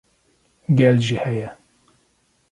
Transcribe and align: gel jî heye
gel 0.77 0.97
jî 1.07 1.15
heye 1.23 1.49